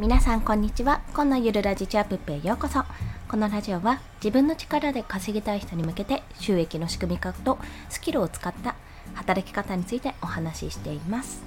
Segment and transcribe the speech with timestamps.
[0.00, 1.02] 皆さんこんにちは。
[1.12, 2.84] 今のゆるラジチャップへようこそ。
[3.28, 7.58] このラジオは自分の力で稼ぎたい人に向けて収益の仕組み化と
[7.90, 8.76] スキルを使った
[9.12, 11.42] 働き方についてお話ししています。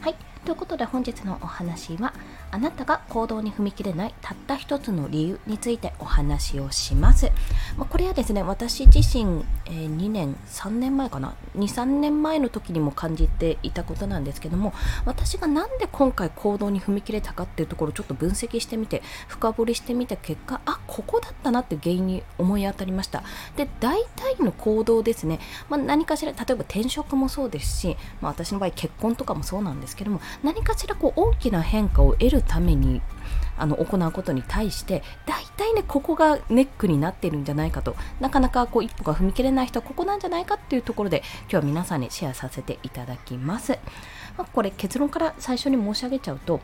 [0.00, 0.29] はい。
[0.44, 2.14] ということで本日のお話は
[2.50, 7.30] あなたが行動に踏み切れないたった一つの理由についてお話をします。
[7.76, 14.72] まあ、これはですね、私自身、えー、2年、3年前かな、2、3年前の時にも感じていたことなんですけども、
[15.04, 23.22] 私がなんで今回行動に踏み切れたかっていうところをちょっと分析してみて、深掘りしてみた結果、あ、ここだったなって原因に思い当たりました。
[23.56, 33.02] で、大体の行動ですね、まあ、何かしら、例えば転職もそうですし、まあ、私の場合結婚とかもそうなんですけども、何かしらこう大きな変化を得るために
[33.56, 37.94] あの行うことに対して大体ねここがネックになっているんじゃないかと。
[38.18, 43.78] なかなかこう一歩が踏み切れない人はここなんじゃないかっていうところで今日は皆さんにシェアさせていただきます、
[44.38, 46.60] まあ、これ結論から最初に申し上げちゃうと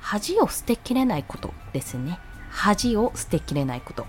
[0.00, 2.18] 恥を捨てきれないことですね。
[2.50, 4.06] 恥を捨てきれないこと。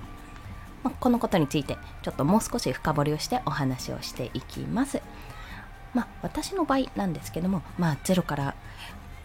[0.84, 5.02] まあ、このことについてちょっともう少し深掘りをしてお話をしていきます。
[5.94, 8.56] まあ、私の場合なんですけども、まあ、ゼロから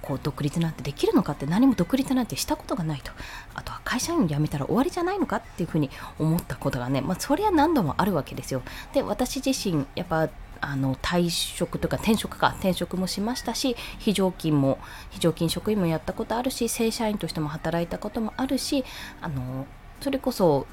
[0.05, 3.11] こう独立なんてできるのかって何も独立なんてしたことがないと。
[3.55, 8.63] あとは会社員辞めたら終わりじゃないのかっていうふうに思ったことがね、まあ、それは何度もあるわけですよ。
[8.93, 10.29] で私自身やっぱ
[10.61, 14.79] あの退職とか転職か転職もしましたし非常勤も
[15.11, 18.85] 非常勤職員もやったことあるし正社員としても働いたこともあるし
[19.21, 19.67] あの
[20.01, 20.67] それこそ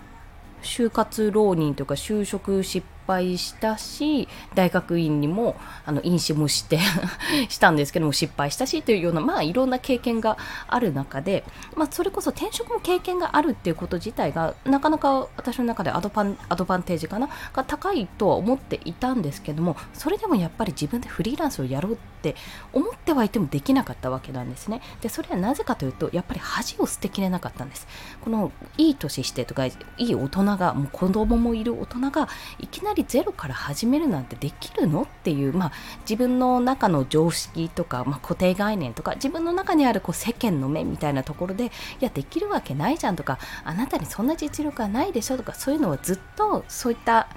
[0.61, 6.79] 就活浪人というか就職失敗したし大学院にもあの飲酒もして
[7.49, 11.43] したんですけども失敗したしというようなまあいろんな経験がある中で、
[11.75, 22.35] まあ、それこそ転職も経験があるっていうこと自体がなかなか私の中でアドパンアドバンテージかなが高いとは思っていたんですけどもそれでもやっぱり自分でフリーランスをやろうって
[22.73, 24.81] 思ってはいてもできなかったわけなんですね。
[25.01, 27.87] でそれはなぜかというとやっぱり恥を捨てきれなかったんです。
[28.21, 32.29] このいい年してとかいい大人がもう子供もいる大人が
[32.59, 35.03] いきなりゼロから始めるなんてできるの？
[35.03, 41.69] っていう、まあ、自分の中の常識とか、まあ、固定概念とか自分の中にあるこう世間の目みたいなところでい
[41.99, 47.27] やできるわけないじゃんとかあなたにそんな実力はないでしょとかそういうのはずっとそういった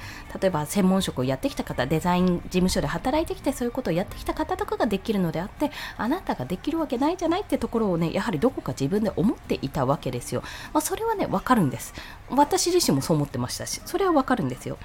[0.41, 10.43] 例えば専門職をやってきた方デザイン事務所で働いてきてそういうことをやってきた方とかができるのであってあなたができるわけないじゃないってところをねやはりどこか自分で思っていたわけですよ、
[10.73, 11.95] まあ、それはねわかるんです。
[12.31, 14.79] 私自身もそう思ってましたしそれはわかるんですよ。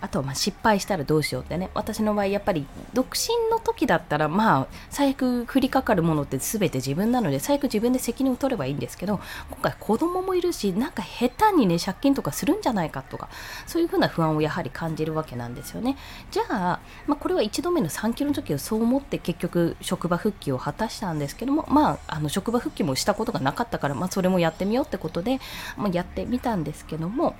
[0.00, 1.70] あとはま失敗したらどうしようってね。
[1.74, 9.20] 私の場合やっぱり独身の時だったらまあ最悪降りかかるものって全て自分なので最悪自分で責任を取ればいいんですけど
[9.50, 13.28] 今回子供もいるしなんか下手にね借金とかするんじゃないかとか
[13.66, 15.96] そういうふうな不安をやはり感じるわけなんですよね。
[16.30, 25.40] じゃあ、まあ、これは1度目の3キロの時はそう思って結局職場復帰を果たしたんですけどもまああの職場復帰もしたことがなかったから、まあ、それもやってみようってことで、
[25.76, 27.34] まあ、やってみたんですけども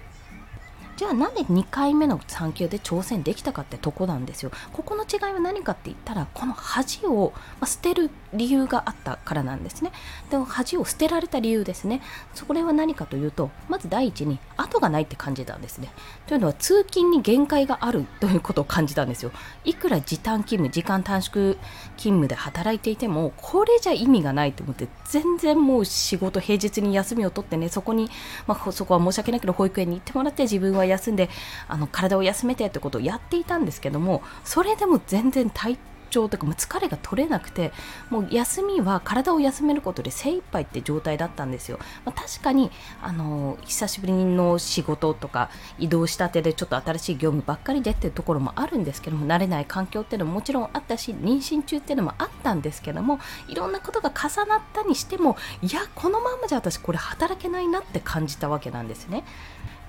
[0.96, 4.50] じゃあなんで2回目の産休で挑戦できたかってとこなんですよ。
[4.72, 7.34] ここの違いは何かって言ったらこの恥を
[7.64, 9.92] 捨てる理由があったからなんですね。
[10.30, 12.00] でも恥を捨てられた理由ですね。
[12.34, 15.92] それは何かというとまず第一に後がないって感じたんですね。
[16.26, 19.32] というのは通勤に限界があるということを感じたんですよ。
[19.64, 21.56] いくら時短勤務時間短縮
[21.98, 28.08] 勤務で働いていてもこれじゃ意味がないと思って全然もう仕事平日に休みを取ってねそこに、
[28.46, 31.28] まあ、そこは申し訳ないけど保育園に行ってもらって自分は休んで
[31.69, 35.78] あの体を休めてってことをやっていたんですけどもそれでも全然体
[36.10, 37.72] 調とかも疲れが取れなくて
[38.10, 42.70] もう休みは体を休めることで精一杯って状態だったんですよ、まあ、確かに
[43.02, 53.18] あの久しぶりの仕事とか移動したてでちょっと新しい業務ばっかりでっていうところもあるんですけども慣れない環境っていうのももちろんあったし妊娠中っていうのもあったんですけども
[53.48, 59.24] いろんなことが重なったにしてもいやこのままじゃ私これ働けないなって感じたわけなんですね。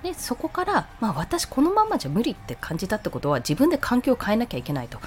[0.02, 4.98] でそこから、まあ、私このままじゃ無理って感じたってことは自分で環境を変えなきゃいけないと。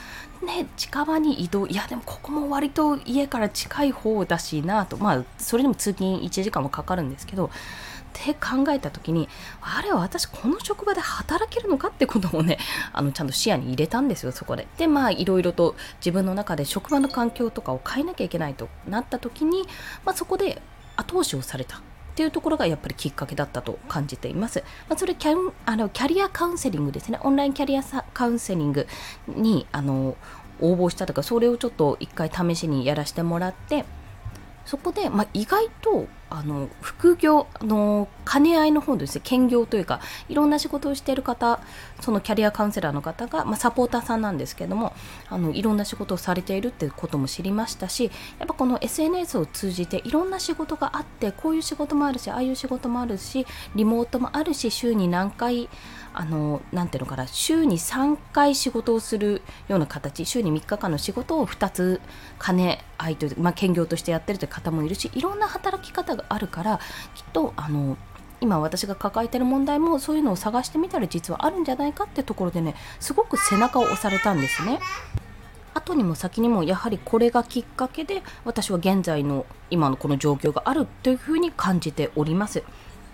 [0.45, 4.97] ね、近場に移動いやでもここも割と家から近い方だしなと。
[4.97, 7.49] まあそれでも通勤1時間もかかるんですけどっ
[8.13, 9.29] て考えた時に
[9.61, 12.57] あれは私この職場で働けるのかってことをね
[12.91, 14.67] あのちゃんと視野に入れたんですよそこで。
[14.77, 19.67] でまあいろいろと自分の中で職場の環境とかを変えなきゃいけないとなった時に、
[20.05, 20.61] まあ、そこで
[20.97, 21.81] 後押しをされた。
[22.21, 24.63] っていうところがやっぱりきっかけだったと感じています。
[24.87, 27.19] まあ、それキャあのキャリアカウンセリングですね。
[27.23, 27.81] オンラインキャリア
[28.13, 28.85] カウンセリング
[29.27, 30.15] にあの
[30.59, 33.85] 応募したとか、それをちょっと一回試しにやらせてもらって、
[34.65, 39.21] そこで、まあ、意外とあの副業の兼ね合いの方ですね。
[39.23, 39.99] 兼業というか
[40.29, 41.59] いろんな仕事をしている方
[41.99, 44.93] そのキャリアカウンセラーの方が、まあ、サポーターさんなんですけども
[45.29, 48.05] あのいろんな仕事をされているっていうことも知りましたし
[48.39, 53.45] やっぱこの SNS を通じていろんな仕事があってこういう仕事もあるしああいう仕事もあるし
[53.75, 55.67] リモートもあるし週に何回
[56.13, 62.01] あのなていうのかな週に3回仕事をするような形週に3日間の仕事を2つ
[62.43, 66.79] 兼ね合いという、まあ、兼業としてやってるという方もいるしいろんな働き方があるから
[67.15, 67.97] きっとあの
[68.39, 74.79] 今私が抱えてる問題もそういうのを探してみたら実はあるんじゃないかってところでねすごく背中を押されたんですね。
[75.73, 82.63] 後にも先にもやはりこれがきっかけで私は現在の今のこの状況があるというふうに感じております。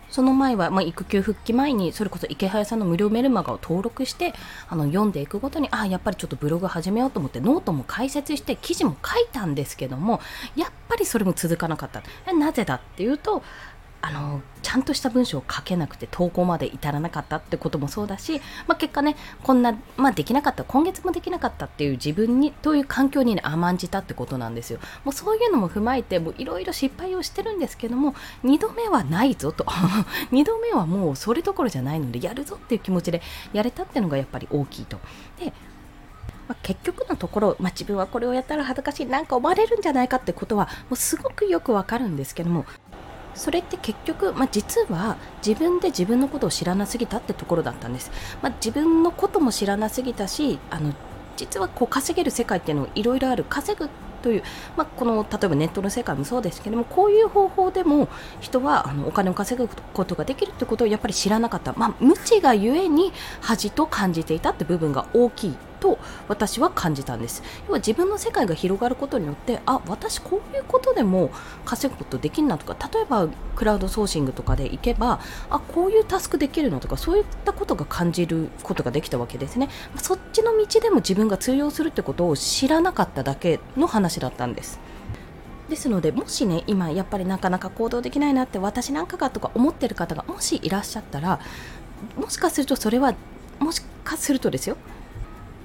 [0.10, 4.34] その前は、まあ、育休復帰前にそれこそ池早さんの無料メルマガを登録して
[4.70, 10.22] あの読んでいくごとにあやっぱりちょっとブログ始めようと思ってノートも開設して記事も書いたんですけども
[10.56, 12.02] やっぱりそれも続かなかった。
[12.34, 13.44] なぜだっていうと
[14.02, 28.14] あのちゃんとした文章を書けなくて投稿まで至らなかったってこともそうだし、まあ、結果ねこんな、まあ、できなかった今月もできなかったっていう自分にという環境に、ね、甘んじたってことなんですよもうそういうのも踏まえていろいろ失敗をしてるんですけども
[28.44, 29.64] 2度目はないぞと
[30.32, 33.22] 2度目はもうそれどころじゃないのでやるぞっていう気持ちで
[33.54, 35.00] やれたっていうのがやっぱり大きいと。
[35.40, 35.54] で
[36.48, 42.66] まあ、結局のところ、まあ、自分はこれをやったら恥ずかしいなんか思われるんじゃないかってことはもうすごくよくわかるんですけども
[43.38, 48.12] それって結局、まあ、実は自分で自分のことを知らなすぎたってところだったんです、
[48.42, 50.94] まあ、自分のことも知らなすぎたしあの
[51.38, 53.46] 実はこう稼げる世界っていうのいろいろある。
[53.48, 53.90] 稼ぐ
[54.24, 54.44] という、
[54.76, 58.10] まあ、この例えばネットの世界もそうですけどもこういう方法でも
[58.42, 65.58] 人はあのお金を稼ぐことができるってことをやっぱり知らなかった、まあ、無知がゆえに恥と感じていたって部分が大きい。
[65.80, 67.44] と私は感じたんです。
[67.68, 71.30] 要は自分の世界が広がることによってあ私こういうことでも
[71.66, 75.20] 稼ぐことできるなとか例えばクラウドソーシングとかでいけば
[75.50, 79.70] あこういうタスクできるのとかそういったことが感じることができたわけですね。
[79.96, 84.80] そっちの道でも自分が通用するってことを知らなかっただけの話だったんです。
[85.70, 91.40] ですのでもしね今やっぱりなかなか行動できないなって私なんかがとか思ってる方がもしいらっしゃったら
[92.16, 93.16] もしかするとそれは
[93.60, 94.78] もしかするとですよ。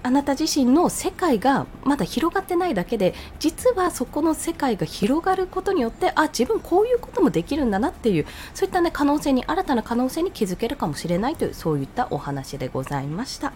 [0.03, 13.53] あなた自身の世界がまだ広がってないだけで実はそこの世界が広がることによってあ自分こういうこともできるんだなっていうそういった、ね、可能性に新たな可能性に気づけるかもしれないというそういったお話でございました。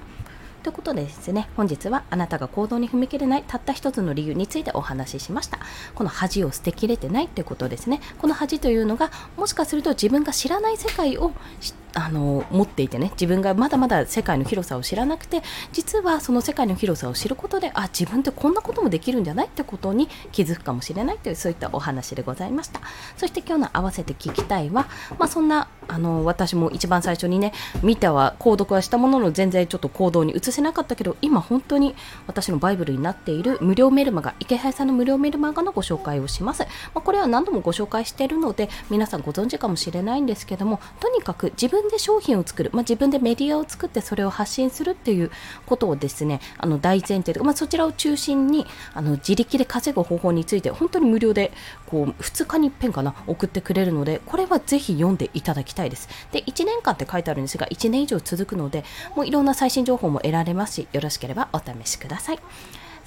[0.67, 5.61] ということでですね、本日はあなたが行動に踏み切れないたった一つの理由についてお話ししました。
[5.95, 8.01] この恥を捨てきれてないってことですね。
[8.19, 11.31] この恥というのが、もしかすると自分が知らない世界を
[11.97, 22.81] あの持っていてね自分がまだまだ世界の広さを知らなくて実はその世界の広さを知ることであ自分ってこんなこともできるんじゃないってことに気づくかもしれないというそういったお話でございました。
[23.17, 24.87] そして今日の合わせて聞きたいは、
[25.19, 27.53] まあ、そんなあの私も一番最初にね
[27.83, 31.95] 見たは購読はしたものの全然ちょっと行動に移せなかったけど今本当に
[32.27, 45.31] 私のバイブルになっている無料メルマガ池原さんの無料メルマガのご紹介をします、まあ、これは何度もご紹介しているので皆さんご存知かもしれないんですけどもとにかく自分分で商品を作る、まあ、自分でメディアを作ってそれを発信するっていう
[45.65, 51.53] ことをですねあの大前提で、まあ、そちらを中心にあの自力で稼ぐ方法について本当に無料で
[51.87, 56.09] こう2日に1遍かな送ってくれるのでこれはぜひ読んでいただきたいです。
[56.33, 58.85] で1年間って書いてあるんですが1年以上続くので
[59.15, 62.39] もういろんな最新情報も得られますしよろしければお試しください。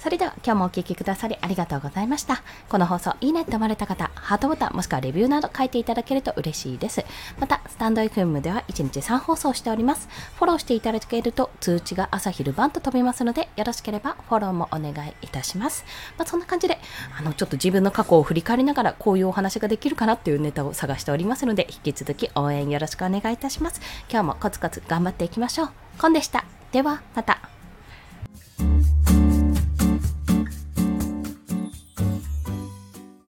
[0.00, 2.42] それでは今日もお聴きくださりありがとうございました。
[2.70, 7.04] この放送いいねって思われた方、ハートボタンもしくはレビューなど書いていただけると嬉しいです。
[7.38, 10.08] また、スタンド FM では1日3放送しております。
[10.36, 15.84] フォローしていただけると通知が朝昼晩と飛びますので、よろしければフォローもお願いいたします。
[16.16, 16.78] まあ、そんな感じで、
[17.18, 23.82] あの、ちょっと自分の過去を振り返りながら、こういうお話ができるかなっていうネタを探しておりますので、引き続き応援よろしくお願いいたします。
[24.10, 25.70] 今日もコツコツ頑張っていきましょう。
[25.98, 26.46] コンでした。
[26.72, 27.59] では、また。